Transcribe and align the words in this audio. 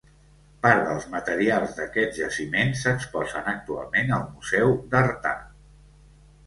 Part 0.61 0.79
dels 0.87 1.03
materials 1.15 1.75
d'aquest 1.81 2.17
jaciment 2.21 2.73
s'exposen 2.81 3.53
actualment 3.55 4.13
al 4.21 4.27
museu 4.35 4.77
d'Artà. 4.95 5.37